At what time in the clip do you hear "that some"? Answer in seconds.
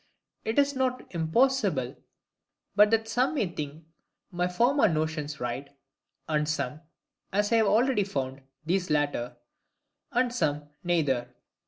2.89-3.35